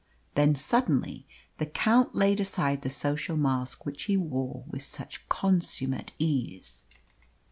[0.33, 1.27] Then suddenly
[1.59, 6.85] the Count laid aside the social mask which he wore with such consummate ease.